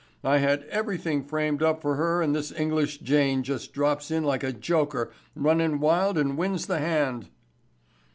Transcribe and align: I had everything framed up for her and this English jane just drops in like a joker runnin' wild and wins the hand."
I 0.23 0.39
had 0.39 0.63
everything 0.63 1.23
framed 1.25 1.61
up 1.61 1.79
for 1.83 1.93
her 1.93 2.23
and 2.23 2.33
this 2.33 2.51
English 2.51 3.01
jane 3.01 3.43
just 3.43 3.71
drops 3.71 4.09
in 4.09 4.23
like 4.23 4.41
a 4.43 4.51
joker 4.51 5.11
runnin' 5.35 5.79
wild 5.79 6.17
and 6.17 6.39
wins 6.39 6.65
the 6.65 6.79
hand." 6.79 7.29